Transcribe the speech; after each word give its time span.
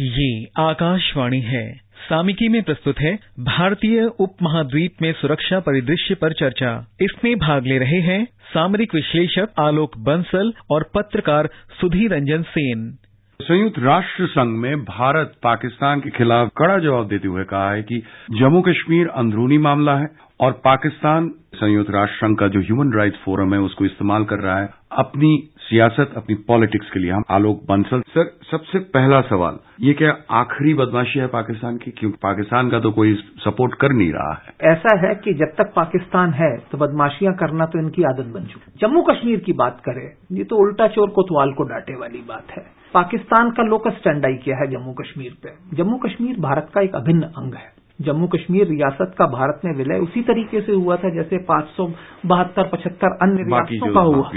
ये 0.00 0.46
आकाशवाणी 0.58 1.40
है। 1.40 1.80
सामिकी 2.08 2.48
में 2.48 2.62
प्रस्तुत 2.62 2.98
है 3.00 3.18
भारतीय 3.38 4.02
उप 4.20 4.36
महाद्वीप 4.42 5.02
में 5.02 5.12
सुरक्षा 5.12 5.60
परिदृश्य 5.60 6.14
पर 6.14 6.32
चर्चा। 6.32 6.86
इसमें 7.00 7.38
भाग 7.38 7.66
ले 7.66 7.78
रहे 7.78 8.00
हैं 8.00 8.24
सामरिक 8.24 8.94
विश्लेषक 8.94 9.48
आलोक 9.58 9.98
बंसल 9.98 10.52
और 10.70 10.90
पत्रकार 10.94 11.48
सुधीर 11.80 12.14
रंजन 12.14 12.42
सेन। 12.42 12.98
संयुक्त 13.42 13.78
राष्ट्र 13.78 14.26
संघ 14.26 14.48
में 14.58 14.80
भारत 14.84 15.32
पाकिस्तान 15.42 16.00
के 16.00 16.10
खिलाफ 16.10 16.48
कड़ा 16.56 16.78
जवाब 16.78 17.06
देते 17.08 17.28
हुए 17.28 17.42
कहा 17.44 17.70
है 17.70 17.82
कि 17.82 17.98
जम्मू 18.30 18.60
कश्मीर 18.60 19.08
अंदरूनी 19.16 19.58
मामला 19.58 19.94
है 19.96 20.08
और 20.40 20.52
पाकिस्तान 20.64 21.28
संयुक्त 21.54 21.90
राष्ट्र 21.90 22.16
संघ 22.16 22.36
का 22.38 22.48
जो 22.48 22.60
ह्यूमन 22.60 22.92
राइट्स 22.92 23.18
फोरम 23.24 23.54
है 23.54 23.60
उसको 23.60 23.84
इस्तेमाल 23.84 24.24
कर 24.24 24.40
रहा 24.40 24.58
है। 24.60 24.68
अपनी 24.94 25.30
सियासत, 25.60 26.12
अपनी 26.16 26.34
पॉलिटिक्स 26.48 26.90
के 26.90 27.00
लिए 27.00 27.10
हम 27.10 27.22
आलोक 27.30 27.62
बंसल। 27.68 28.00
सर, 28.08 28.30
सबसे 28.50 28.78
पहला 28.90 29.20
सवाल, 29.22 29.58
ये 29.80 29.92
क्या 29.92 30.14
आखिरी 30.32 30.74
बदमाशी 30.74 31.18
है 31.18 31.26
पाकिस्तान 31.28 31.76
की? 31.76 31.90
क्योंकि 31.90 32.18
पाकिस्तान 32.22 32.70
का 32.70 32.80
तो 32.80 32.90
कोई 32.92 33.14
सपोर्ट 33.44 33.74
कर 33.80 33.92
नहीं 33.92 34.12
रहा 34.12 34.32
है। 34.34 34.72
ऐसा 34.72 34.96
है 34.98 35.14
कि 35.14 35.34
जब 35.34 35.54
तक 35.58 35.72
पाकिस्तान 35.76 36.32
है 36.34 36.50
तो 36.72 36.78
बदमाशियाँ 36.78 37.34
करना 37.36 37.66
तो 37.66 37.78
इनकी 37.78 38.02
आदत 38.04 38.32
बन 38.34 38.46
चुकी 38.46 38.78
जम्मू 38.80 39.02
कश्मीर 39.10 39.40
की 39.40 39.52
बात 39.54 39.80
करें, 39.84 40.06
ये 40.32 40.44
तो 40.44 40.56
उल्टा 40.58 40.88
चोर 40.88 41.10
कोतवाल 41.10 41.52
को 41.52 41.68
डांटे 41.68 41.96
वाली 41.96 42.22
बात 42.28 42.56
है। 42.56 42.66
पाकिस्तान 42.94 43.50
का 43.50 43.62
लोकस 43.62 43.92
स्टैंडाई 43.92 44.34
किया 44.34 44.56
है 44.56 44.66
जम्मू 44.66 44.92
कश्मीर 44.92 45.36
पे। 45.42 45.76
जम्मू 45.76 45.96
कश्मीर 45.96 46.40
भारत 46.40 46.70
का 46.74 46.80
एक 46.80 46.94
अभिन्न 46.94 47.22
अंग 47.22 47.54
है। 47.54 47.72
जम्मू 48.00 48.26
कश्मीर 48.26 48.66
रियासत 48.66 49.14
का 49.18 49.26
भारत 49.26 49.60
में 49.64 49.72
विलय 49.74 49.98
उसी 49.98 50.22
तरीके 50.22 50.60
से 50.60 50.72
हुआ 50.72 50.96
था 50.96 51.10
जैसे 51.10 51.38
पाँच 51.38 51.64
सौ 51.66 51.86
बहत्तर 52.26 52.68
पचहत्तर 52.68 53.18
अन्य 53.22 53.42
रियासतों 53.42 53.94
का 53.94 54.00
हुआ। 54.00 54.30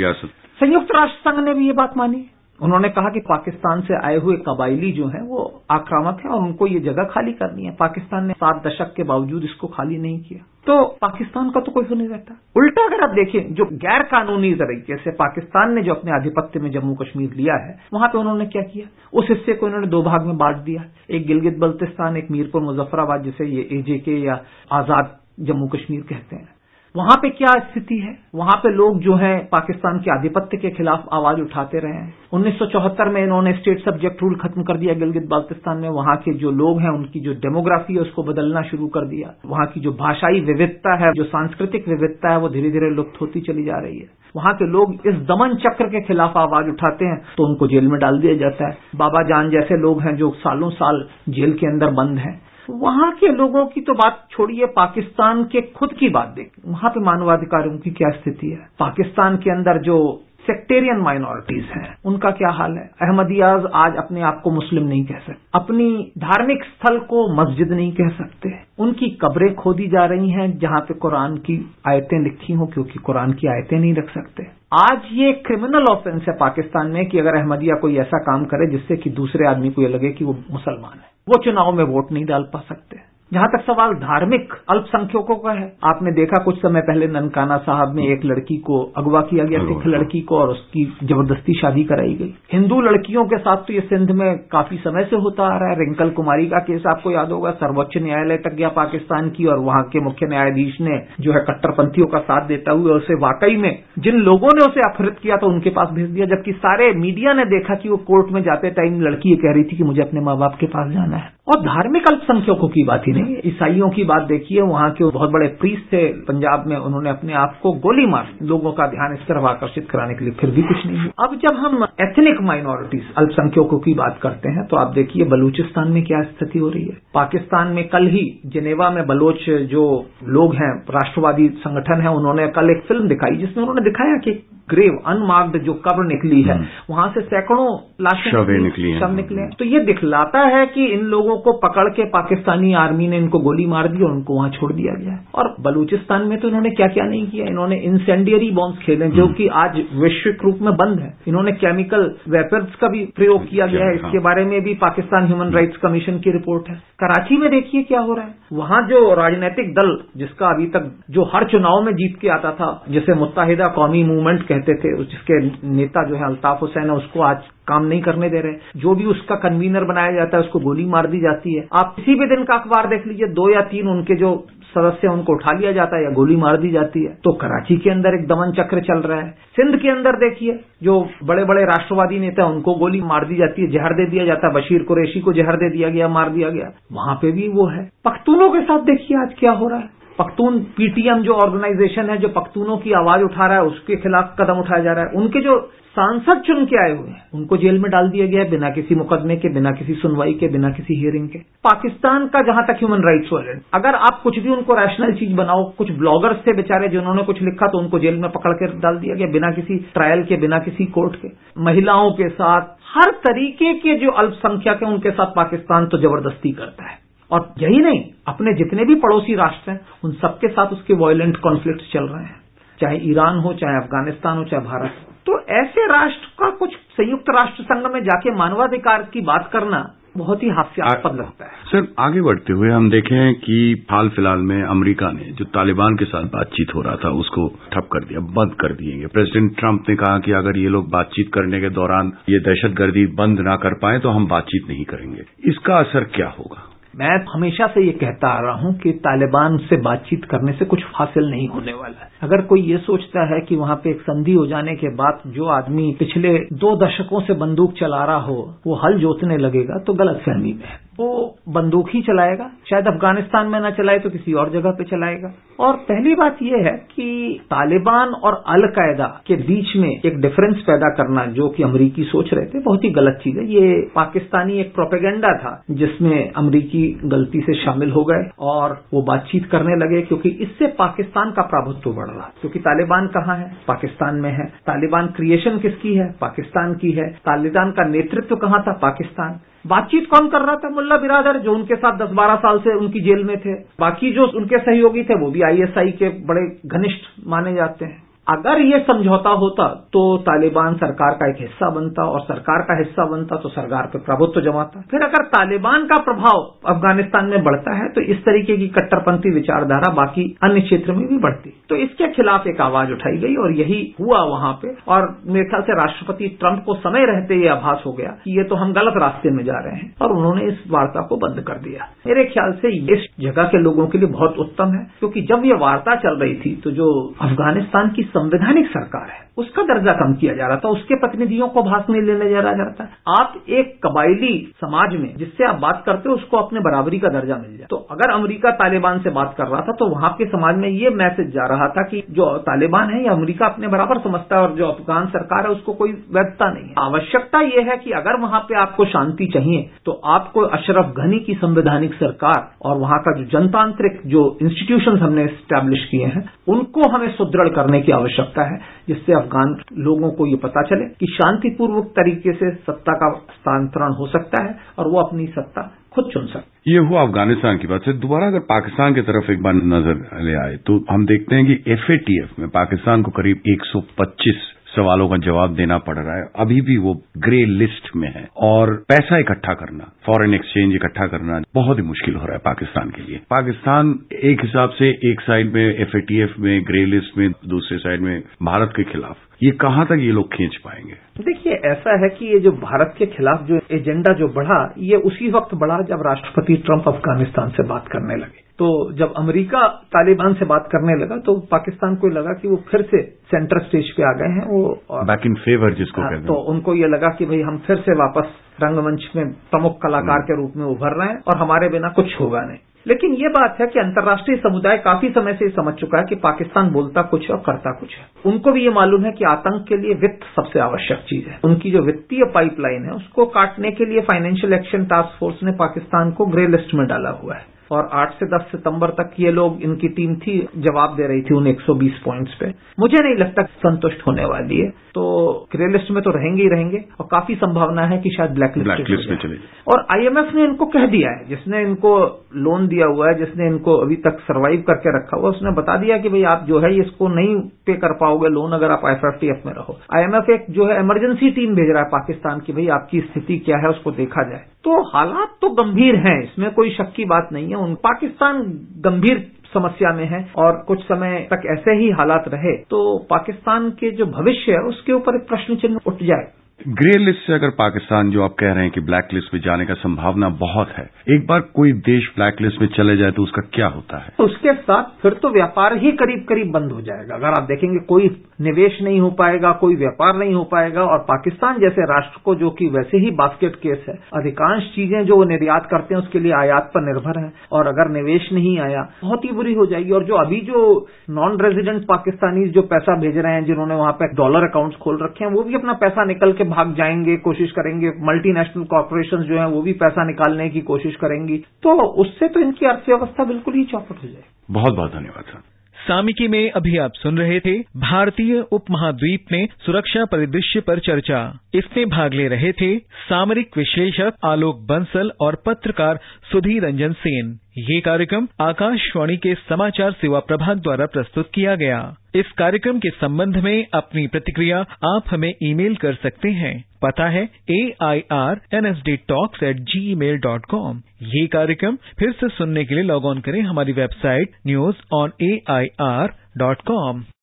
संयुक्त 0.59 0.91
राष्ट्र 0.95 1.29
संघ 1.29 1.45
ने 1.45 1.53
भी 1.53 1.67
ये 1.67 1.73
बात 1.73 1.97
मानी। 1.97 2.25
उन्होंने 2.61 2.89
कहा 2.89 3.09
कि 3.09 3.19
पाकिस्तान 3.19 3.81
से 3.81 4.07
आए 4.07 4.17
हुए 4.17 4.35
कबायली 4.37 4.91
जो 4.91 5.07
हैं, 5.07 5.21
वो 5.21 5.63
आक्रामक 5.71 6.19
हैं 6.25 6.31
और 6.31 6.41
उनको 6.41 6.67
ये 6.67 6.79
जगह 6.79 7.03
खाली 7.03 7.33
करनी 7.33 7.65
है। 7.65 7.71
पाकिस्तान 7.71 8.25
ने 8.25 8.33
सात 8.33 8.67
दशक 8.67 8.93
के 8.95 9.03
बावजूद 9.03 9.43
इसको 9.43 9.67
खाली 9.67 9.97
नहीं 9.97 10.19
किया। 10.19 10.43
तो 10.67 10.83
पाकिस्तान 11.01 11.49
का 11.49 11.59
तो 11.59 11.71
कोई 11.71 11.85
हो 11.85 11.95
नहीं 11.95 12.07
रहता। 12.07 12.35
उल्टा 12.57 12.85
अगर 12.85 13.03
आप 13.03 13.09
देखें, 13.09 13.53
जो 13.53 13.65
गैर 13.65 14.03
कानूनी 14.03 14.53
तरीके 14.53 14.97
से 14.97 15.11
पाकिस्तान 15.11 15.73
ने 15.73 15.81
जो 15.81 15.93
अपने 15.93 16.11
आधिपत्य 16.11 16.59
में 16.59 16.71
जम्मू 16.71 16.95
कश्मीर 16.95 17.33
लिया 17.33 17.55
है, 17.55 17.79
वहाँ 17.93 18.07
पे 18.07 18.17
उन्होंने 18.17 18.45
क्या 18.45 18.61
किया? 18.61 18.87
उस 19.13 19.27
हिस्से 19.29 19.53
को 19.53 19.67
इन्होंने 19.67 19.87
दो 19.87 20.03
भाग 20.03 20.25
में 20.25 20.37
बांट 20.37 20.57
दिया। 20.57 20.85
एक 21.09 21.27
गिलगित 21.27 21.57
बल्तिस्तान, 21.57 22.17
एक 22.17 22.31
मीरपुर 22.31 22.61
मुजफ्फराबाद, 22.61 23.23
जिसे 23.23 23.45
ये 23.45 23.67
एजेके 23.71 24.19
या 24.19 24.41
आज़ाद 24.71 25.17
जम्मू 25.39 25.67
कश्मीर 25.67 26.01
कहते 26.01 26.35
हैं। 26.35 26.60
वहाँ 26.95 27.15
पे 27.17 27.29
क्या 27.29 27.51
स्थिति 27.59 27.97
है? 27.97 28.17
वहाँ 28.35 28.55
पे 28.57 28.69
लोग 28.69 28.99
जो 28.99 29.15
हैं, 29.15 29.49
पाकिस्तान 29.51 29.99
के 29.99 30.11
आधिपत्य 30.11 30.57
के 30.57 30.69
खिलाफ 30.69 31.05
आवाज़ 31.13 31.41
उठाते 31.41 31.79
रहे 31.79 31.93
हैं। 31.93 32.13
उन्नीस 32.33 32.59
सौ 32.59 32.65
चौहत्तर 32.65 33.09
में 33.09 33.23
इन्होंने 33.23 33.53
स्टेट 33.53 33.79
सब्जेक्ट 33.85 34.23
रूल 34.23 34.35
खत्म 34.35 34.63
कर 34.63 34.77
दिया, 34.77 34.93
गिलगित 34.93 35.27
बाल्तिस्तान 35.27 35.77
में। 35.77 35.89
वहाँ 35.89 36.15
के 36.17 36.33
जो 36.33 36.51
लोग 36.51 36.81
हैं, 36.81 36.89
उनकी 36.89 37.19
जो 37.19 37.33
डेमोग्राफी 37.33 37.93
है, 37.93 37.99
उसको 37.99 38.23
बदलना 38.23 38.61
शुरू 38.61 38.87
कर 38.87 39.07
दिया। 39.07 39.33
वहाँ 39.45 39.65
की 39.65 39.79
जो 39.79 39.91
भाषाई 39.91 40.39
विविधता 40.39 40.95
है, 40.95 41.13
जो 41.13 41.23
सांस्कृतिक 41.23 41.87
विविधता 41.87 42.29
है, 42.29 42.37
वो 42.37 42.49
धीरे 42.49 42.71
धीरे 42.71 42.89
लुप्त 42.89 43.21
होती 43.21 43.41
चली 43.41 43.63
जा 43.63 43.77
रही 43.77 43.99
है। 43.99 44.07
वहाँ 44.35 44.53
के 44.53 44.65
लोग 44.65 44.93
इस 45.05 45.15
दमन 45.15 45.55
चक्र 45.55 45.87
के 45.87 46.01
खिलाफ 46.01 46.37
आवाज़ 46.37 46.67
उठाते 46.67 47.05
हैं 47.05 47.21
तो 47.37 47.47
उनको 47.47 47.67
जेल 47.67 47.87
में 47.87 47.99
डाल 47.99 48.19
दिया 48.19 48.35
जाता 48.35 48.67
है। 48.67 48.77
बाबा 48.95 49.23
जान 49.23 49.49
जैसे 49.49 49.77
लोग 49.77 50.01
हैं, 50.01 50.15
जो 50.15 50.31
सालों 50.31 50.69
साल 50.69 51.07
जेल 51.29 51.53
के 51.53 51.67
अंदर 51.67 51.89
बंद 51.89 52.17
हैं। 52.17 52.50
वहाँ 52.69 53.11
के 53.11 53.27
लोगों 53.27 53.65
की 53.65 53.81
तो 53.81 53.93
बात 53.93 54.27
छोड़िए, 54.31 54.65
पाकिस्तान 54.65 55.43
के 55.43 55.61
खुद 55.61 55.93
की 55.93 56.09
बात 56.09 56.27
देखिए 56.27 56.71
वहाँ 56.71 56.89
पे 56.89 56.99
मानवाधिकारों 56.99 57.77
की 57.77 57.91
क्या 57.91 58.09
स्थिति 58.09 58.49
है? 58.49 58.69
पाकिस्तान 58.79 59.37
के 59.37 59.51
अंदर 59.51 59.81
जो 59.81 60.23
सेक्टेरियन 60.47 60.97
माइनॉरिटीज 60.97 61.65
हैं। 61.65 61.97
उनका 62.05 62.31
क्या 62.31 62.49
हाल 62.49 62.71
है? 62.71 62.91
अहमदियाज 63.01 63.65
आज 63.73 63.95
अपने 63.95 64.21
आप 64.21 64.41
को 64.43 64.51
मुस्लिम 64.51 64.83
नहीं 64.83 65.05
कह 65.05 65.19
सकते। 65.19 65.49
अपनी 65.53 66.11
धार्मिक 66.17 66.63
स्थल 66.63 66.99
को 66.99 67.27
मस्जिद 67.35 67.71
नहीं 67.71 67.91
कह 67.91 68.09
सकते। 68.09 68.49
उनकी 68.79 69.09
कब्रें 69.09 69.55
खोदी 69.55 69.87
जा 69.87 70.05
रही 70.05 70.29
हैं 70.29 70.57
जहाँ 70.57 70.79
पे 70.81 70.93
कुरान 70.93 71.37
की 71.37 71.75
आयतें 71.87 72.19
लिखी 72.23 72.53
हों, 72.53 72.67
क्योंकि 72.67 72.99
कुरान 72.99 73.33
की 73.33 73.47
आयतें 73.47 73.79
नहीं 73.79 73.93
रख 73.93 74.09
सकते। 74.09 74.47
आज 74.73 75.01
ये 75.11 75.33
क्रिमिनल 75.33 75.85
ऑफेंस 75.91 76.25
है 76.29 76.35
पाकिस्तान 76.39 76.91
में 76.91 77.05
कि 77.05 77.19
अगर 77.19 77.35
अहमदिया 77.35 77.75
कोई 77.75 77.97
ऐसा 77.97 78.17
काम 78.17 78.45
करे 78.45 78.71
जिससे 78.71 78.97
कि 78.97 79.09
दूसरे 79.09 79.47
आदमी 79.47 79.69
को 79.69 79.81
यह 79.81 79.89
लगे 79.89 80.09
कि 80.09 80.25
वो 80.25 80.33
मुसलमान 80.51 80.93
है। 80.93 81.11
वो 81.29 81.43
चुनाव 81.43 81.71
में 81.71 81.83
वोट 81.83 82.11
नहीं 82.11 82.25
डाल 82.25 82.43
पा 82.53 82.59
सकते। 82.59 83.10
जहाँ 83.31 83.47
तक 83.47 83.61
सवाल 83.63 83.93
धार्मिक 83.95 84.53
अल्पसंख्यकों 84.69 85.35
का 85.35 85.51
है। 85.51 85.65
आपने 85.83 86.11
देखा 86.11 86.37
कुछ 86.43 86.57
समय 86.57 86.81
पहले 86.81 87.07
ननकाना 87.09 87.57
साहब 87.57 87.93
में 87.95 88.03
एक 88.05 88.25
लड़की 88.25 88.57
को 88.59 88.79
अगवा 88.97 89.21
किया 89.21 89.43
गया 89.43 89.59
सिख 89.61 89.85
लड़की 89.87 90.21
को 90.21 90.37
और 90.37 90.49
उसकी 90.49 90.83
ज़बरदस्ती 91.03 91.53
शादी 91.53 91.83
कराई 91.83 92.13
गई। 92.13 92.33
हिंदू 92.53 92.79
लड़कियों 92.81 93.23
के 93.25 93.37
साथ 93.37 93.57
तो 93.57 93.73
ये 93.73 93.81
सिंध 93.83 94.11
में 94.11 94.37
काफ़ी 94.51 94.77
समय 94.77 95.03
से 95.03 95.15
होता 95.17 95.43
आ 95.45 95.57
रहा 95.57 95.69
है। 95.69 95.79
रिंकल 95.79 96.09
कुमारी 96.09 96.47
का 96.47 96.59
केस 96.59 96.83
आपको 96.87 97.11
याद 97.11 97.31
होगा। 97.31 97.51
सर्वोच्च 97.61 97.97
न्यायालय 97.97 98.37
तक 98.39 98.55
गया 98.55 98.69
पाकिस्तान 98.71 99.29
की 99.29 99.45
और 99.45 99.59
वहाँ 99.61 99.83
के 99.83 99.99
मुख्य 99.99 100.27
न्यायाधीश 100.27 100.77
ने 100.81 100.99
जो 101.21 101.33
है 101.33 101.43
कट्टरपंथियों 101.45 102.07
का 102.07 102.19
साथ 102.21 102.47
देता 102.47 102.71
हुआ 102.71 102.95
उसे 102.95 103.19
वाकई 103.21 103.55
में 103.57 103.71
जिन 103.99 104.19
लोगों 104.21 104.55
ने 104.55 104.65
उसे 104.65 104.81
अपहृत 104.83 105.19
किया 105.23 105.37
था 105.37 105.47
उनके 105.47 105.69
पास 105.69 105.89
भेज 105.93 106.09
दिया। 106.09 106.25
जबकि 106.25 106.51
सारे 106.59 106.91
मीडिया 106.97 107.33
ने 107.33 107.45
देखा 107.47 107.75
कि 107.75 107.89
वो 107.89 107.97
कोर्ट 108.07 108.31
में 108.31 108.41
जाते 108.43 108.69
टाइम 108.73 109.01
लड़की 109.01 109.29
ये 109.29 109.35
कह 109.37 109.53
रही 109.53 109.63
थी 109.63 109.77
कि 109.77 109.83
मुझे 109.83 110.01
अपने 110.01 110.21
माँ 110.21 110.37
बाप 110.37 110.57
के 110.59 110.67
पास 110.67 110.91
जाना 110.91 111.17
है। 111.17 111.29
और 111.51 111.61
धार्मिक 111.61 112.07
अल्पसंख्यकों 112.07 112.67
की 112.69 112.83
बात 112.83 113.07
ही 113.07 113.13
नहीं। 113.13 113.35
ईसाइयों 113.45 113.89
की 113.89 114.03
बात 114.03 114.27
देखिए, 114.27 114.61
वहाँ 114.63 114.89
के 114.91 115.05
बहुत 115.05 115.31
बड़े 115.31 115.47
प्रीस 115.61 115.79
थे 115.93 116.05
पंजाब 116.23 116.67
में, 116.67 116.75
उन्होंने 116.77 117.09
अपने 117.09 117.33
आप 117.35 117.57
को 117.63 117.71
गोली 117.85 118.05
मार, 118.07 118.27
लोगों 118.43 118.71
का 118.71 118.87
ध्यान 118.87 119.13
इस 119.13 119.27
तरफ़ 119.27 119.45
आकर्षित 119.45 119.89
कराने 119.89 120.13
के 120.13 120.25
लिए 120.25 120.33
फिर 120.33 120.49
भी 120.49 120.61
कुछ 120.61 120.85
नहीं 120.85 121.09
अब 121.19 121.35
जब 121.35 121.57
हम 121.57 121.83
एथनिक 122.01 122.41
माइनॉरिटीज 122.41 123.13
अल्पसंख्यकों 123.17 123.79
की 123.79 123.93
बात 123.93 124.19
करते 124.23 124.49
हैं 124.49 124.65
तो 124.67 124.77
आप 124.77 124.93
देखिए 124.93 125.25
बलूचिस्तान 125.25 125.91
में 125.91 126.03
क्या 126.03 126.21
स्थिति 126.21 126.59
हो 126.59 126.69
रही 126.69 126.83
है। 126.85 126.97
पाकिस्तान 127.13 127.67
में 127.67 127.87
कल 127.89 128.07
ही 128.07 128.23
जिनेवा 128.45 128.89
में 128.89 129.05
बलोच 129.07 129.49
जो 129.71 129.83
लोग 130.27 130.55
हैं, 130.55 130.71
राष्ट्रवादी 130.89 131.47
संगठन 131.57 132.01
है, 132.01 132.15
उन्होंने 132.15 132.47
कल 132.47 132.69
एक 132.69 132.83
फ़िल्म 132.87 133.07
दिखाई, 133.07 133.35
जिसमें 133.35 133.63
उन्होंने 133.63 133.81
दिखाया 133.81 134.17
कि 134.17 134.31
ग्रेव 134.73 134.97
अनमार्क्ड 135.05 135.57
जो 135.61 135.73
कब्र 135.85 136.05
निकली 136.05 136.41
है 136.41 136.59
वहाँ 136.89 137.07
से 137.09 137.21
सैकड़ों 137.21 137.67
लाशें 138.01 138.57
निकली 138.61 138.99
शव 138.99 139.15
निकले 139.15 139.47
तो 139.55 139.65
ये 139.65 139.79
दिखलाता 139.85 140.39
है 140.47 140.65
कि 140.67 140.85
इन 140.85 141.05
लोगों 141.07 141.37
को 141.37 141.53
पकड़ 141.59 141.87
के 141.89 142.03
पाकिस्तानी 142.09 142.73
आर्मी 142.73 143.07
ने 143.07 143.17
इनको 143.17 143.39
गोली 143.39 143.65
मार 143.65 143.87
दी 143.87 144.03
और 144.03 144.11
उनको 144.11 144.35
वहाँ 144.35 144.49
छोड़ 144.49 144.71
दिया 144.73 144.93
गया 144.93 145.17
और 145.35 145.55
बलूचिस्तान 145.59 146.27
में 146.27 146.37
तो 146.39 146.47
इन्होंने 146.47 146.69
क्या 146.69 146.87
क्या 146.87 147.05
नहीं 147.05 147.27
किया? 147.27 147.45
इन्होंने 147.45 147.75
इंसेंडियरी 147.75 148.49
बॉम्ब 148.51 148.77
खेले 148.77 149.09
जो 149.09 149.27
कि 149.27 149.47
आज 149.47 149.77
वैश्विक 149.93 150.43
रूप 150.43 150.59
में 150.61 150.73
बंद 150.77 150.99
है। 150.99 151.11
इन्होंने 151.27 151.51
केमिकल 151.51 152.03
वेपन्स 152.29 152.75
का 152.75 152.87
भी 152.87 153.03
प्रयोग 153.15 153.47
किया 153.49 153.65
गया 153.65 153.85
है। 153.85 153.95
इसके 153.95 154.19
बारे 154.19 154.45
में 154.45 154.61
भी 154.61 154.73
पाकिस्तान 154.81 155.27
ह्यूमन 155.27 155.53
राइट्स 155.53 155.77
कमीशन 155.77 156.19
की 156.19 156.31
रिपोर्ट 156.31 156.69
है। 156.69 156.75
कराची 156.99 157.37
में 157.37 157.49
देखिए 157.51 157.83
क्या 157.83 157.99
हो 157.99 158.13
रहा 158.13 158.25
है। 158.25 158.33
वहाँ 158.53 158.81
जो 158.87 159.13
राजनीतिक 159.13 159.73
दल 159.73 159.97
जिसका 160.17 160.47
अभी 160.47 160.65
तक 160.67 160.91
जो 161.09 161.23
हर 161.33 161.43
चुनाव 161.45 161.81
में 161.81 161.93
जीत 161.93 162.17
के 162.21 162.29
आता 162.29 162.51
था 162.51 162.69
जिसे 162.89 163.13
मुत्ताहिदा 163.13 163.67
कौमी 163.75 164.03
मूवमेंट 164.03 164.41
कहते 164.41 164.60
थे, 164.61 165.03
जिसके 165.03 165.39
नेता 165.67 166.03
जो 166.09 166.15
है 166.15 166.25
अल्ताफ 166.25 166.61
हुसैन 166.61 166.83
है, 166.83 166.95
उसको 166.95 167.21
आज 167.21 167.37
काम 167.67 167.85
नहीं 167.85 168.01
करने 168.01 168.29
दे 168.29 168.39
रहे 168.39 168.79
जो 168.79 168.95
भी 168.95 169.05
उसका 169.05 169.35
कन्वीनर 169.35 169.83
बनाया 169.83 170.11
जाता 170.11 170.37
है, 170.37 170.43
उसको 170.43 170.59
गोली 170.59 170.85
मार 170.85 171.07
दी 171.07 171.19
जाती 171.19 171.55
है। 171.55 171.67
आप 171.73 171.93
किसी 171.95 172.15
भी 172.15 172.25
दिन 172.25 172.43
का 172.43 172.53
अखबार 172.53 172.87
देख 172.87 173.07
लीजिए, 173.07 173.27
दो 173.27 173.49
या 173.49 173.61
तीन 173.61 173.87
उनके 173.87 174.15
जो 174.15 174.47
सदस्य 174.77 175.07
उनको 175.07 175.33
उठा 175.33 175.57
लिया 175.57 175.71
जाता 175.71 175.97
है 175.97 176.03
या 176.03 176.09
गोली 176.09 176.35
मार 176.35 176.57
दी 176.57 176.69
जाती 176.69 177.03
है। 177.03 177.13
तो 177.23 177.33
कराची 177.33 177.77
के 177.77 177.89
अंदर 177.89 178.13
एक 178.13 178.27
दमन 178.27 178.51
चक्र 178.51 178.79
चल 178.79 178.99
रहा 178.99 179.21
है। 179.21 179.29
सिंध 179.29 179.75
के 179.75 179.89
अंदर 179.89 180.11
देखिए, 180.11 180.59
जो 180.83 181.09
बड़े 181.23 181.45
बड़े 181.45 181.63
राष्ट्रवादी 181.63 182.19
नेता 182.19 182.45
उनको 182.45 182.73
गोली 182.73 183.01
मार 183.01 183.25
दी 183.25 183.35
जाती 183.35 183.61
है, 183.61 183.67
जहर 183.67 183.93
दे 183.93 184.05
दिया 184.05 184.25
जाता 184.25 184.47
है। 184.47 184.53
बशीर 184.53 184.83
कुरैशी 184.83 185.19
को 185.19 185.33
जहर 185.33 185.55
दे 185.55 185.69
दिया 185.69 185.89
गया, 185.89 186.07
मार 186.07 186.29
दिया 186.29 186.49
गया। 186.49 186.71
वहाँ 186.91 187.15
पे 187.15 187.31
भी 187.31 187.47
वो 187.47 187.65
है। 187.65 187.89
पख्तूनों 188.05 188.49
के 188.49 188.61
साथ 188.61 188.79
देखिए 188.79 189.17
आज 189.17 189.33
क्या 189.39 189.51
हो 189.51 189.67
रहा 189.67 189.79
है। 189.79 190.00
पख्तून 190.19 190.59
पीटीएम 190.77 191.21
जो 191.21 191.33
ऑर्गेनाइजेशन 191.33 192.09
है, 192.09 192.17
जो 192.17 192.27
पख्तूनों 192.27 192.77
की 192.77 192.91
आवाज़ 192.93 193.21
उठा 193.21 193.45
रहा 193.45 193.57
है, 193.57 193.63
उसके 193.63 193.95
खिलाफ 193.95 194.35
कदम 194.41 194.59
उठाया 194.59 194.83
जा 194.83 194.93
रहा 194.93 195.03
है। 195.03 195.11
उनके 195.11 195.41
जो 195.41 195.71
सांसद 195.95 196.41
चुन 196.41 196.65
के 196.65 196.77
आए 196.77 196.91
हुए 196.91 197.09
हैं, 197.09 197.23
उनको 197.33 197.57
जेल 197.57 197.79
में 197.79 197.89
डाल 197.91 198.09
दिया 198.09 198.25
गया 198.25 198.41
है, 198.41 198.49
बिना 198.49 198.69
किसी 198.69 198.95
मुकदमे 198.95 199.35
के, 199.35 199.49
बिना 199.53 199.71
किसी 199.71 199.93
सुनवाई 199.93 200.33
के, 200.33 200.47
बिना 200.47 200.69
किसी 200.69 200.95
हियरिंग 200.95 201.27
के। 201.29 201.39
पाकिस्तान 201.39 202.27
का 202.27 202.41
जहाँ 202.41 202.63
तक 202.67 202.77
ह्यूमन 202.79 203.03
राइट्स 203.03 203.33
वाले 203.33 203.51
अगर 203.73 203.95
आप 203.95 204.21
कुछ 204.23 204.39
भी 204.39 204.49
उनको 204.49 204.73
रैशनल 204.73 205.13
चीज़ 205.13 205.35
बनाओ, 205.35 205.63
कुछ 205.71 205.91
ब्लॉगर्स 205.91 206.37
थे 206.37 206.53
बेचारे 206.53 206.87
जिन्होंने 206.87 207.23
कुछ 207.23 207.41
लिखा 207.41 207.67
तो 207.67 207.77
उनको 207.77 207.99
जेल 207.99 208.15
में 208.15 208.29
पकड़ 208.31 208.53
कर 208.53 208.77
डाल 208.79 208.97
दिया 208.97 209.15
गया, 209.15 209.27
बिना 209.27 209.51
किसी 209.51 209.77
ट्रायल 209.93 210.23
के, 210.23 210.37
बिना 210.37 210.59
किसी 210.59 210.85
कोर्ट 210.85 211.15
के। 211.15 211.27
महिलाओं 211.57 212.11
के 212.11 212.29
साथ, 212.29 212.61
हर 212.95 213.11
तरीके 213.11 213.73
के 213.73 213.95
जो 213.95 214.11
अल्पसंख्यक 214.11 214.83
है, 214.83 214.89
उनके 214.89 215.11
साथ 215.11 215.25
पाकिस्तान 215.25 215.85
तो 215.85 215.97
ज़बरदस्ती 215.97 216.51
करता 216.51 216.83
है। 216.83 217.10
और 217.31 217.53
यही 217.59 217.79
नहीं 217.81 218.03
अपने 218.27 218.53
जितने 218.55 218.85
भी 218.85 218.95
पड़ोसी 219.01 219.35
राष्ट्र 219.35 219.71
हैं 219.71 219.79
उन 220.03 220.11
सबके 220.21 220.47
साथ 220.49 220.73
उसके 220.73 220.93
वायलेंट 220.97 221.37
कॉन्फ्लिक्ट 221.39 221.81
चल 221.93 222.07
रहे 222.07 222.25
हैं। 222.25 222.39
चाहे 222.79 222.97
ईरान 223.05 223.39
हो 223.39 223.53
चाहे 223.53 223.77
अफ़गानिस्तान 223.77 224.37
हो 224.37 224.43
चाहे 224.43 224.63
भारत। 224.65 224.99
हो 224.99 225.13
तो 225.27 225.39
ऐसे 225.55 225.85
राष्ट्र 225.87 226.27
का 226.39 226.49
कुछ 226.57 226.75
संयुक्त 226.91 227.29
राष्ट्र 227.31 227.63
संघ 227.63 227.85
में 227.93 227.99
जाके 228.03 228.35
मानवाधिकार 228.37 229.03
की 229.13 229.21
बात 229.23 229.49
करना 229.53 229.81
बहुत 230.17 230.41
ही 230.43 230.47
हास्यास्पद 230.49 231.15
लगता 231.15 231.45
है। 231.45 231.51
सर 231.65 231.85
आगे 231.99 232.21
बढ़ते 232.21 232.53
हुए 232.53 232.69
हम 232.69 232.89
देखें 232.89 233.33
कि 233.35 233.85
हाल 233.91 234.09
फ़िलहाल 234.09 234.39
में 234.39 234.61
अमेरिका 234.63 235.11
ने 235.11 235.31
जो 235.31 235.45
तालिबान 235.53 235.95
के 235.95 236.05
साथ 236.05 236.23
बातचीत 236.33 236.73
हो 236.75 236.81
रहा 236.81 236.95
था 236.95 237.09
उसको 237.19 237.47
ठप 237.73 237.87
कर 237.93 238.05
दिया 238.05 238.19
बंद 238.33 238.53
कर 238.61 238.73
दिए 238.73 239.07
प्रेसिडेंट 239.13 239.55
ट्रंप 239.59 239.89
ने 239.89 239.95
कहा 239.95 240.17
कि 240.19 240.31
अगर 240.31 240.57
ये 240.57 240.69
लोग 240.69 240.89
बातचीत 240.91 241.31
करने 241.33 241.61
के 241.61 241.69
दौरान 241.69 242.11
ये 242.29 242.39
दहशतगर्दी 242.39 243.05
बंद 243.15 243.39
ना 243.39 243.55
कर 243.57 243.77
पाए 243.77 243.99
तो 243.99 244.09
हम 244.09 244.27
बातचीत 244.27 244.67
नहीं 244.67 244.85
करेंगे। 244.85 245.23
इसका 245.45 245.77
असर 245.77 246.03
क्या 246.15 246.27
होगा? 246.39 246.67
मैं 246.93 247.09
हमेशा 247.33 247.67
से 247.67 247.85
ये 247.85 247.91
कहता 247.91 248.27
आ 248.27 248.39
रहा 248.39 248.53
हूँ 248.53 248.73
कि 248.79 248.91
तालिबान 249.03 249.57
से 249.57 249.77
बातचीत 249.81 250.25
करने 250.25 250.51
से 250.51 250.65
कुछ 250.65 250.83
हासिल 250.95 251.29
नहीं 251.29 251.47
होने 251.47 251.73
वाला 251.73 252.03
है। 252.03 252.09
अगर 252.23 252.41
कोई 252.41 252.61
ये 252.61 252.77
सोचता 252.77 253.23
है 253.25 253.39
कि 253.41 253.55
वहाँ 253.55 253.75
पे 253.75 253.89
एक 253.89 254.01
संधि 254.01 254.33
हो 254.33 254.45
जाने 254.47 254.75
के 254.75 254.89
बाद 254.95 255.21
जो 255.27 255.45
आदमी 255.51 255.91
पिछले 255.99 256.37
दो 256.55 256.75
दशकों 256.75 257.21
से 257.21 257.33
बंदूक 257.33 257.73
चला 257.73 258.03
रहा 258.05 258.15
हो, 258.15 258.55
वो 258.67 258.75
हल 258.75 258.99
जोतने 258.99 259.37
लगेगा 259.37 259.79
तो 259.79 259.93
गलत 259.93 260.21
फहमी 260.25 260.53
में 260.53 260.65
है। 260.65 260.79
वो 261.01 261.35
बंदूक 261.49 261.89
ही 261.93 262.01
चलाएगा। 262.01 262.51
शायद 262.69 262.87
अफ़गानिस्तान 262.87 263.47
में 263.47 263.59
न 263.59 263.71
चलाए 263.71 263.99
तो 263.99 264.09
किसी 264.09 264.33
और 264.33 264.49
जगह 264.49 264.71
पे 264.71 264.83
चलाएगा। 264.83 265.33
और 265.59 265.73
पहली 265.73 266.15
बात 266.15 266.37
यह 266.41 266.57
है 266.57 266.71
कि 266.71 267.39
तालिबान 267.43 268.09
और 268.09 268.43
अलकायदा 268.47 269.21
के 269.27 269.35
बीच 269.35 269.75
में 269.75 269.89
एक 270.05 270.21
डिफरेंस 270.21 270.57
पैदा 270.57 270.89
करना 270.89 271.25
जो 271.25 271.49
कि 271.49 271.63
अमरीकी 271.63 272.03
सोच 272.03 272.33
रहे 272.33 272.45
थे, 272.45 272.59
बहुत 272.59 272.83
ही 272.83 272.89
गलत 272.89 273.19
चीज़ 273.23 273.37
है। 273.37 273.45
ये 273.45 273.89
पाकिस्तानी 273.95 274.59
एक 274.59 274.73
प्रोपेगेंडा 274.75 275.33
था, 275.37 275.63
जिसमें 275.71 276.31
अमरीकी 276.31 276.99
गलती 277.05 277.39
से 277.39 277.53
शामिल 277.53 277.91
हो 277.91 278.03
गए 278.05 278.29
और 278.39 278.81
वो 278.93 279.01
बातचीत 279.01 279.45
करने 279.45 279.75
लगे 279.75 280.01
क्योंकि 280.01 280.29
इससे 280.29 280.67
पाकिस्तान 280.67 281.31
का 281.31 281.41
प्रभुत्व 281.41 281.93
बढ़ 281.93 282.07
रहा। 282.07 282.31
क्योंकि 282.41 282.59
तालिबान 282.59 283.07
कहाँ 283.07 283.37
है? 283.37 283.57
पाकिस्तान 283.67 284.15
में 284.15 284.31
है। 284.31 284.45
तालिबान 284.45 285.07
क्रिएशन 285.07 285.57
किसकी 285.57 285.95
है? 285.95 286.15
पाकिस्तान 286.21 286.73
की 286.73 286.91
है। 286.91 287.09
तालिबान 287.09 287.71
का 287.71 287.83
नेतृत्व 287.83 288.35
कहाँ 288.35 288.61
था? 288.61 288.71
पाकिस्तान। 288.71 289.39
बातचीत 289.67 290.07
कौन 290.09 290.29
कर 290.29 290.41
रहा 290.41 290.55
था 290.55 290.69
मुल्ला 290.69 290.97
बिरादर, 290.97 291.39
जो 291.39 291.53
उनके 291.53 291.75
साथ 291.75 291.97
दस 291.97 292.11
बारह 292.11 292.35
साल 292.35 292.59
से 292.59 292.77
उनकी 292.77 292.99
जेल 292.99 293.23
में 293.23 293.39
थे? 293.39 293.53
बाकी 293.53 294.11
जो 294.11 294.27
उनके 294.27 294.57
सहयोगी 294.57 295.03
थे, 295.03 295.15
वो 295.15 295.31
भी 295.31 295.41
आईएसआई 295.41 295.91
के 295.91 296.09
बड़े 296.09 296.59
घनिष्ठ 296.65 297.27
माने 297.27 297.53
जाते 297.53 297.85
हैं। 297.85 298.10
अगर 298.27 298.59
ये 298.61 298.79
समझौता 298.87 299.29
होता 299.37 299.65
तो 299.93 300.01
तालिबान 300.19 300.75
सरकार 300.75 301.13
का 301.13 301.29
एक 301.29 301.37
हिस्सा 301.39 301.69
बनता 301.69 302.03
और 302.05 302.19
सरकार 302.21 302.61
का 302.61 302.77
हिस्सा 302.79 303.05
बनता 303.05 303.35
तो 303.37 303.49
सरकार 303.49 303.85
पर 303.85 303.99
प्रभुत्व 304.01 304.41
जमाता। 304.41 304.81
फिर 304.91 305.03
अगर 305.03 305.23
तालिबान 305.27 305.85
का 305.87 305.97
प्रभाव 306.03 306.41
अफ़गानिस्तान 306.65 307.25
में 307.25 307.43
बढ़ता 307.43 307.75
है 307.75 307.87
तो 307.89 308.01
इस 308.13 308.19
तरीके 308.25 308.57
की 308.57 308.67
कट्टरपंथी 308.69 309.33
विचारधारा 309.35 309.91
बाकी 309.93 310.25
अन्य 310.43 310.61
क्षेत्र 310.61 310.93
में 310.93 311.07
भी 311.07 311.17
बढ़ती। 311.19 311.53
तो 311.69 311.75
इसके 311.77 312.07
खिलाफ 312.13 312.47
एक 312.47 312.61
आवाज़ 312.61 312.91
उठाई 312.91 313.17
गई 313.17 313.35
और 313.37 313.53
यही 313.53 313.79
हुआ 313.99 314.21
वहाँ 314.27 314.53
पे। 314.61 314.75
और 314.87 315.09
मेरे 315.27 315.45
ख्याल 315.45 315.61
से 315.61 315.77
राष्ट्रपति 315.79 316.27
ट्रंप 316.39 316.63
को 316.65 316.75
समय 316.77 317.05
रहते 317.05 317.41
ये 317.41 317.49
आभास 317.49 317.83
हो 317.85 317.93
गया 317.93 318.15
कि 318.23 318.37
ये 318.37 318.43
तो 318.43 318.55
हम 318.55 318.73
गलत 318.73 319.01
रास्ते 319.01 319.31
में 319.31 319.43
जा 319.45 319.59
रहे 319.59 319.75
हैं 319.75 319.93
और 320.01 320.15
उन्होंने 320.17 320.45
इस 320.47 320.63
वार्ता 320.71 321.05
को 321.07 321.17
बंद 321.17 321.43
कर 321.47 321.59
दिया। 321.61 321.89
मेरे 322.07 322.25
ख्याल 322.27 322.53
से 322.61 322.75
इस 322.93 323.09
जगह 323.19 323.43
के 323.47 323.63
लोगों 323.63 323.87
के 323.87 323.97
लिए 323.97 324.09
बहुत 324.09 324.39
उत्तम 324.39 324.73
है, 324.73 324.85
क्योंकि 324.99 325.21
जब 325.25 325.45
ये 325.45 325.59
वार्ता 325.59 325.95
चल 325.99 326.19
रही 326.19 326.35
थी 326.35 326.55
तो 326.63 326.71
जो 326.71 326.89
अफ़गानिस्तान 327.21 327.89
की 327.91 328.09
संवैधानिक 328.11 328.67
सरकार 328.69 329.09
है, 329.09 329.19
उसका 329.37 329.63
दर्जा 329.65 329.91
कम 329.95 330.13
किया 330.15 330.33
जा 330.35 330.47
रहा 330.47 330.57
था, 330.57 330.69
उसके 330.69 330.95
प्रतिनिधियों 330.99 331.47
को 331.49 331.63
भाग 331.63 331.89
नहीं 331.89 332.01
लेने 332.03 332.29
जा 332.29 332.39
रहा 332.39 332.53
जाता 332.55 332.87
आप 333.13 333.33
एक 333.51 333.73
कबायली 333.83 334.33
समाज 334.57 334.95
में, 334.95 335.09
जिससे 335.17 335.45
आप 335.45 335.59
बात 335.61 335.83
करते 335.85 336.09
हो, 336.09 336.15
उसको 336.15 336.37
अपने 336.37 336.59
बराबरी 336.61 336.99
का 336.99 337.09
दर्जा 337.09 337.37
मिल 337.37 337.57
जाए। 337.57 337.67
तो 337.69 337.77
अगर 337.91 338.13
अमेरिका 338.13 338.51
तालिबान 338.57 338.99
से 338.99 339.09
बात 339.11 339.33
कर 339.37 339.47
रहा 339.47 339.61
था 339.61 339.75
तो 339.79 339.87
वहाँ 339.87 340.11
के 340.13 340.25
समाज 340.27 340.57
में 340.57 340.67
ये 340.69 340.89
मैसेज 340.95 341.27
जा 341.31 341.47
रहा 341.47 341.67
था 341.69 341.83
कि 341.83 342.03
जो 342.11 342.25
तालिबान 342.43 342.89
है, 342.89 343.03
या 343.05 343.11
अमरीका 343.11 343.45
अपने 343.47 343.67
बराबर 343.69 343.99
समझता 344.01 344.37
है 344.37 344.41
और 344.41 344.55
जो 344.55 344.67
अफगान 344.67 345.07
सरकार 345.09 345.45
है, 345.45 345.51
उसको 345.51 345.73
कोई 345.73 345.91
वैधता 346.11 346.51
नहीं 346.51 346.63
है। 346.63 346.73
आवश्यकता 346.81 347.41
यह 347.43 347.69
है 347.69 347.77
कि 347.77 347.91
अगर 347.93 348.19
वहाँ 348.21 348.39
पे 348.41 348.55
आपको 348.57 348.85
शांति 348.87 349.25
चाहिए 349.33 349.69
तो 349.85 349.91
आपको 350.09 350.41
अशरफ 350.51 350.93
घनी 350.97 351.19
की 351.21 351.33
संवैधानिक 351.35 351.93
सरकार 351.95 352.47
और 352.61 352.77
वहाँ 352.77 352.99
का 352.99 353.17
जो 353.17 353.25
जनतांत्रिक 353.31 354.01
जो 354.07 354.21
इंस्टीट्यूशन 354.41 354.97
हमने 354.97 355.27
स्टैब्लिश 355.29 355.85
किए 355.85 356.05
हैं, 356.07 356.23
उनको 356.49 356.89
हमें 356.89 357.09
सुदृढ़ 357.11 357.49
करने 357.51 357.81
की 357.81 357.91
है, 358.39 358.59
जिससे 358.87 359.13
अफगान 359.13 359.55
लोगों 359.77 360.11
को 360.11 360.27
ये 360.27 360.35
पता 360.35 360.61
चले 360.61 360.85
कि 360.85 361.05
शांतिपूर्वक 361.13 361.85
तरीके 361.85 362.33
से 362.33 362.51
सत्ता 362.51 362.93
का 362.93 363.07
हस्तांतरण 363.07 363.93
हो 363.93 364.07
सकता 364.07 364.43
है 364.43 364.57
और 364.79 364.87
वो 364.87 364.99
अपनी 364.99 365.27
सत्ता 365.27 365.61
खुद 365.95 366.09
चुन 366.13 366.25
सकते 366.25 366.71
ये 366.71 366.77
हुआ 366.77 367.01
अफ़गानिस्तान 367.01 367.57
की 367.57 367.67
बात 367.67 367.81
से। 367.85 367.93
दोबारा 367.93 368.27
अगर 368.27 368.39
पाकिस्तान 368.39 368.93
की 368.93 369.01
तरफ़ 369.01 369.31
एक 369.31 369.41
बार 369.43 369.53
नज़र 369.53 370.23
ले 370.23 370.33
आए 370.33 370.55
तो 370.55 370.85
हम 370.91 371.05
देखते 371.05 371.35
हैं 371.35 371.45
कि 371.45 371.71
एफएटीएफ 371.71 372.39
में 372.39 372.49
पाकिस्तान 372.49 373.03
को 373.03 373.11
करीब 373.11 373.41
125 373.47 374.41
सवालों 374.75 375.09
का 375.09 375.17
जवाब 375.17 375.55
देना 375.55 375.77
पड़ 375.77 375.97
रहा 375.97 376.17
है। 376.17 376.29
अभी 376.35 376.61
भी 376.61 376.77
वो 376.77 377.03
ग्रे 377.17 377.45
लिस्ट 377.45 377.95
में 377.95 378.13
है। 378.13 378.27
और 378.37 378.85
पैसा 378.89 379.17
इकट्ठा 379.17 379.53
करना 379.53 379.91
फॉरेन 380.05 380.33
एक्सचेंज 380.33 380.75
इकट्ठा 380.75 381.07
करना 381.07 381.41
बहुत 381.53 381.77
ही 381.77 381.83
मुश्किल 381.83 382.15
हो 382.15 382.25
रहा 382.25 382.33
है 382.33 382.39
पाकिस्तान 382.39 382.89
के 382.89 383.01
लिए। 383.01 383.17
पाकिस्तान 383.17 383.99
एक 384.23 384.41
हिसाब 384.41 384.69
से 384.69 384.89
एक 385.11 385.21
साइड 385.21 385.53
में 385.53 385.75
एफएटीएफ 385.75 386.35
में 386.39 386.63
ग्रे 386.63 386.85
लिस्ट 386.85 387.17
में, 387.17 387.31
दूसरे 387.47 387.77
साइड 387.77 388.01
में 388.01 388.23
भारत 388.43 388.73
के 388.75 388.83
खिलाफ। 388.83 389.17
ये 389.43 389.51
कहाँ 389.51 389.85
तक 389.85 389.97
ये 389.99 390.11
लोग 390.11 390.33
खींच 390.33 390.55
पाएँगे? 390.55 390.93
देखिए 391.21 391.53
ऐसा 391.65 391.97
है 392.01 392.09
कि 392.09 392.25
ये 392.25 392.39
जो 392.39 392.51
भारत 392.59 392.93
के 392.97 393.05
खिलाफ 393.07 393.41
जो 393.43 393.59
एजेंडा 393.71 394.13
जो 394.13 394.27
बढ़ा 394.35 394.59
ये 394.83 394.97
उसी 395.09 395.31
वक्त 395.31 395.55
बढ़ा 395.55 395.81
जब 395.89 396.01
राष्ट्रपति 396.07 396.55
ट्रंप 396.65 396.87
अफ़गानिस्तान 396.87 397.49
से 397.49 397.67
बात 397.67 397.87
करने 397.87 398.15
लगे। 398.15 398.49
तो 398.59 398.69
जब 398.93 399.13
अमेरिका 399.17 399.67
तालिबान 399.93 400.33
से 400.33 400.45
बात 400.45 400.67
करने 400.71 400.95
लगा 400.95 401.17
तो 401.17 401.35
पाकिस्तान 401.51 401.95
को 401.95 402.07
लगा 402.09 402.33
कि 402.33 402.47
वो 402.47 402.55
फिर 402.71 402.81
से 402.91 403.01
सेंटर 403.31 403.59
स्टेज 403.59 403.91
पे 403.91 404.03
आ 404.03 404.11
गए 404.13 404.33
हैं 404.33 404.45
वो 404.47 405.03
बैक 405.03 405.25
इन 405.25 405.35
फेवर 405.45 405.73
जिसको 405.73 406.01
कहते 406.01 406.15
हैं। 406.15 406.25
तो 406.25 406.33
उनको 406.51 406.75
ये 406.75 406.87
लगा 406.87 407.09
कि 407.19 407.25
भाई 407.25 407.41
हम 407.41 407.57
फिर 407.67 407.77
से 407.77 407.97
वापस 407.99 408.33
रंगमंच 408.63 409.09
में 409.15 409.31
प्रमुख 409.51 409.81
कलाकार 409.83 410.21
के 410.21 410.41
रूप 410.41 410.53
में 410.57 410.65
उभर 410.65 410.97
रहे 410.97 411.07
हैं 411.07 411.21
और 411.27 411.37
हमारे 411.37 411.69
बिना 411.69 411.89
कुछ 411.95 412.19
होगा 412.19 412.41
नहीं। 412.41 412.57
लेकिन 412.87 413.13
ये 413.13 413.27
बात 413.27 413.57
है 413.61 413.67
कि 413.67 413.79
अंतर्राष्ट्रीय 413.79 414.37
समुदाय 414.37 414.77
काफ़ी 414.77 415.09
समय 415.09 415.33
से 415.33 415.49
समझ 415.49 415.73
चुका 415.73 415.99
है 415.99 416.05
कि 416.05 416.15
पाकिस्तान 416.15 416.69
बोलता 416.69 417.01
कुछ 417.01 417.31
और 417.31 417.37
करता 417.37 417.71
कुछ 417.71 417.89
है। 417.97 418.31
उनको 418.31 418.51
भी 418.51 418.63
ये 418.63 418.69
मालूम 418.69 419.05
है 419.05 419.11
कि 419.11 419.25
आतंक 419.25 419.67
के 419.67 419.77
लिए 419.77 419.93
वित्त 419.93 420.19
सबसे 420.35 420.59
आवश्यक 420.59 420.97
चीज़ 420.97 421.29
है। 421.29 421.39
उनकी 421.43 421.71
जो 421.71 421.81
वित्तीय 421.81 422.25
पाइपलाइन 422.25 422.85
है, 422.85 422.91
उसको 422.91 423.25
काटने 423.25 423.71
के 423.71 423.85
लिए 423.85 424.01
फाइनेंशियल 424.01 424.53
एक्शन 424.53 424.85
टास्क 424.85 425.19
फोर्स 425.19 425.43
ने 425.43 425.51
पाकिस्तान 425.51 426.11
को 426.11 426.25
ग्रे 426.25 426.47
लिस्ट 426.47 426.73
में 426.73 426.87
डाला 426.87 427.09
हुआ 427.09 427.35
है। 427.35 427.60
और 427.71 427.89
8 427.93 428.13
से 428.13 428.25
10 428.27 428.41
सितंबर 428.51 428.89
तक 428.99 429.11
ये 429.19 429.31
लोग 429.31 429.61
इनकी 429.61 429.87
टीम 429.87 430.15
थी 430.15 430.37
जवाब 430.57 430.95
दे 430.95 431.07
रही 431.07 431.21
थी 431.21 431.35
उन 431.35 431.47
120 431.47 431.99
पॉइंट्स 432.05 432.33
पे। 432.33 432.53
मुझे 432.79 433.03
नहीं 433.03 433.15
लगता 433.15 433.43
संतुष्ट 433.43 434.07
होने 434.07 434.25
वाली 434.25 434.59
है। 434.59 434.69
तो 434.95 435.03
ग्रे 435.51 435.67
लिस्ट 435.67 435.91
में 435.91 436.01
तो 436.03 436.11
रहेंगे 436.11 436.43
ही 436.43 436.49
रहेंगे 436.49 436.83
और 436.99 437.07
काफ़ी 437.11 437.35
संभावना 437.35 437.81
है 437.81 437.97
कि 437.97 438.09
शायद 438.09 438.31
ब्लैक 438.31 438.57
लिस्ट, 438.57 439.09
में 439.09 439.17
चले 439.17 439.35
और 439.67 439.85
आईएमएफ 439.91 440.33
ने 440.35 440.43
इनको 440.43 440.65
कह 440.65 440.85
दिया 440.87 441.11
है 441.11 441.25
जिसने 441.29 441.61
इनको 441.61 441.93
लोन 442.35 442.67
दिया 442.67 442.85
हुआ 442.85 443.07
है 443.07 443.13
जिसने 443.19 443.47
इनको 443.47 443.75
अभी 443.77 443.95
तक 443.95 444.19
सर्वाइव 444.21 444.63
करके 444.67 444.95
रखा 444.97 445.17
हुआ 445.17 445.29
है 445.29 445.35
उसने 445.35 445.51
बता 445.51 445.77
दिया 445.77 445.97
कि 445.97 446.09
भाई 446.09 446.23
आप 446.23 446.45
जो 446.47 446.59
है 446.59 446.73
इसको 446.79 447.07
नहीं 447.07 447.35
पे 447.65 447.73
कर 447.73 447.93
पाओगे 447.93 448.29
लोन 448.29 448.51
अगर 448.51 448.71
आप 448.71 448.81
एफएफटीएफ 448.89 449.43
में 449.45 449.53
रहो। 449.53 449.77
आईएमएफ 449.95 450.29
एक 450.29 450.45
जो 450.49 450.65
है 450.65 450.79
इमरजेंसी 450.79 451.31
टीम 451.31 451.55
भेज 451.55 451.69
रहा 451.69 451.83
है 451.83 451.89
पाकिस्तान 451.89 452.39
की 452.39 452.53
भाई 452.53 452.67
आपकी 452.67 452.99
स्थिति 453.01 453.37
क्या 453.37 453.57
है 453.57 453.69
उसको 453.69 453.91
देखा 453.91 454.23
जाए। 454.29 454.45
तो 454.65 454.81
हालात 454.87 455.37
तो 455.41 455.49
गंभीर 455.55 455.95
हैं 455.97 456.17
इसमें 456.23 456.49
कोई 456.53 456.69
शक 456.71 456.91
की 456.95 457.05
बात 457.05 457.29
नहीं 457.33 457.47
है। 457.49 457.55
उन 457.57 457.73
पाकिस्तान 457.83 458.41
गंभीर 458.85 459.25
समस्या 459.53 459.93
में 459.93 460.05
है 460.05 460.19
और 460.37 460.63
कुछ 460.67 460.83
समय 460.83 461.17
तक 461.31 461.47
ऐसे 461.53 461.75
ही 461.77 461.89
हालात 461.91 462.27
रहे। 462.27 462.55
तो 462.65 462.97
पाकिस्तान 463.09 463.69
के 463.79 463.89
जो 463.91 464.05
भविष्य 464.11 464.51
है 464.51 464.59
उसके 464.67 464.93
ऊपर 464.93 465.15
एक 465.15 465.27
प्रश्न 465.27 465.55
चिन्ह 465.55 465.79
उठ 465.87 466.03
जाए। 466.03 466.31
ग्रे 466.59 466.97
लिस्ट 466.97 467.19
से 467.27 467.33
अगर 467.33 467.49
पाकिस्तान 467.49 468.09
जो 468.11 468.23
आप 468.23 468.33
कह 468.39 468.51
रहे 468.53 468.63
हैं 468.63 468.71
कि 468.71 468.81
ब्लैक 468.81 469.13
लिस्ट 469.13 469.33
में 469.33 469.39
जाने 469.41 469.65
का 469.65 469.73
संभावना 469.73 470.27
बहुत 470.41 470.69
है 470.69 470.83
एक 471.09 471.25
बार 471.27 471.39
कोई 471.55 471.71
देश 471.87 472.09
ब्लैक 472.15 472.41
लिस्ट 472.41 472.61
में 472.61 472.67
चले 472.67 472.95
जाए 472.97 473.11
तो 473.11 473.23
उसका 473.23 473.41
क्या 473.53 473.67
होता 473.67 473.97
है? 473.97 474.13
उसके 474.19 474.53
साथ 474.53 475.01
फिर 475.01 475.13
तो 475.13 475.29
व्यापार 475.29 475.77
ही 475.77 475.91
करीब 475.93 476.25
करीब 476.29 476.51
बंद 476.51 476.71
हो 476.71 476.81
जाएगा। 476.81 477.15
अगर 477.15 477.41
आप 477.41 477.47
देखेंगे 477.47 477.79
कोई 477.85 478.09
निवेश 478.41 478.77
नहीं 478.81 478.99
हो 478.99 479.09
पाएगा, 479.11 479.51
कोई 479.53 479.75
व्यापार 479.75 480.15
नहीं 480.15 480.33
हो 480.33 480.43
पाएगा 480.43 480.83
और 480.83 480.99
पाकिस्तान 481.07 481.59
जैसे 481.59 481.85
राष्ट्र 481.85 482.19
को 482.25 482.35
जो 482.35 482.49
कि 482.51 482.67
वैसे 482.69 482.97
ही 482.97 483.11
बास्केट 483.13 483.55
केस 483.57 483.85
है, 483.89 483.95
अधिकांश 484.13 484.63
चीज़ें 484.75 485.05
जो 485.05 485.15
वो 485.15 485.23
निर्यात 485.25 485.65
करते 485.65 485.95
हैं 485.95 486.01
उसके 486.01 486.19
लिए 486.19 486.31
आयात 486.33 486.71
पर 486.73 486.81
निर्भर 486.83 487.19
है 487.19 487.31
और 487.51 487.67
अगर 487.67 487.89
निवेश 487.91 488.29
नहीं 488.33 488.57
आया, 488.59 488.81
बहुत 489.01 489.25
ही 489.25 489.31
बुरी 489.31 489.53
हो 489.53 489.65
जाएगी 489.65 489.91
और 489.91 490.03
जो 490.03 490.15
अभी 490.15 490.39
जो 490.41 490.63
नॉन 491.09 491.39
रेजिडेंट 491.41 491.85
पाकिस्तानी 491.85 492.47
जो 492.49 492.61
पैसा 492.71 492.95
भेज 492.99 493.17
रहे 493.17 493.33
हैं, 493.33 493.45
जिन्होंने 493.45 493.75
वहाँ 493.75 493.91
पर 493.93 494.15
डॉलर 494.15 494.47
अकाउंट्स 494.47 494.77
खोल 494.77 494.99
रखे 495.03 495.25
हैं, 495.25 495.31
वो 495.31 495.43
भी 495.43 495.55
अपना 495.55 495.73
पैसा 495.75 496.05
निकल 496.05 496.33
के 496.33 496.43
भाग 496.49 496.73
जाएँगे, 496.75 497.17
कोशिश 497.19 497.51
करेंगे 497.51 497.93
मल्टीनेशनल 498.01 498.63
कॉरपोरेशन 498.65 499.23
जो 499.23 499.39
है, 499.39 499.47
वो 499.47 499.61
भी 499.61 499.73
पैसा 499.75 500.05
निकालने 500.07 500.49
की 500.49 500.61
कोशिश 500.63 500.95
करेंगी 500.95 501.37
तो 501.63 501.79
उससे 502.01 502.27
तो 502.27 502.39
इनकी 502.39 502.65
अर्थव्यवस्था 502.65 503.23
बिल्कुल 503.25 503.53
ही 503.53 503.63
चौपट 503.65 504.03
हो 504.03 504.07
जाएगी। 504.07 504.29
बहुत 504.51 504.75
बहुत 504.75 504.91
धन्यवाद, 504.91 505.23
सर। 505.23 505.39
सामिकी 505.81 506.27
में 506.27 506.51
अभी 506.51 506.77
आप 506.77 506.93
सुन 506.95 507.17
रहे 507.17 507.39
थे 507.39 507.53
भारतीय 507.83 508.39
उपमहाद्वीप 508.51 509.31
में 509.31 509.47
सुरक्षा 509.65 510.05
परिदृश्य 510.05 510.59
पर 510.59 510.79
चर्चा। 510.79 511.21
इसमें 511.53 511.85
भाग 511.89 512.13
ले 512.13 512.27
रहे 512.27 512.51
थे 512.51 512.77
सामरिक 513.01 513.57
विश्लेषक 513.57 514.13
आलोक 514.25 514.59
बंसल 514.67 515.11
और 515.21 515.35
पत्रकार 515.45 515.99
सुधीर 516.31 516.63
रंजन 516.65 516.93
सेन। 516.99 517.37
ये 517.59 517.79
कार्यक्रम 517.81 518.27
आकाशवाणी 518.41 519.17
के 519.23 519.33
समाचार 519.49 519.91
सेवा 519.91 520.19
प्रभाग 520.27 520.59
द्वारा 520.59 520.85
प्रस्तुत 520.85 521.29
किया 521.33 521.55
गया। 521.55 521.79
इस 522.15 522.31
कार्यक्रम 522.37 522.79
के 522.79 522.89
संबंध 522.89 523.37
में 523.43 523.65
अपनी 523.73 524.05
प्रतिक्रिया 524.07 524.59
आप 524.87 525.03
हमें 525.09 525.31
ईमेल 525.43 525.75
कर 525.75 525.93
सकते 526.03 526.29
हैं। 526.33 526.55
पता 526.83 527.07
है 527.09 527.23
A 527.51 527.61
I 527.83 528.03
R 528.11 528.39
N 528.53 528.65
S 528.65 528.77
D 528.85 528.95
talks 529.09 529.43
at 529.43 529.59
Gmail 529.95 530.17
dot 530.19 530.45
com 530.51 530.81
ये 531.07 531.25
कार्यक्रम 531.33 531.75
फिर 531.99 532.11
से 532.11 532.29
सुनने 532.29 532.65
के 532.65 532.75
लिए 532.75 532.83
लॉग 532.83 533.05
ऑन 533.05 533.19
करें 533.21 533.41
हमारी 533.41 533.73
website 533.73 534.35
news 534.47 534.83
on 534.95 535.11
A 535.23 535.39
I 535.49 535.67
R 535.81 536.13
dot 536.37 536.61
com 536.67 537.03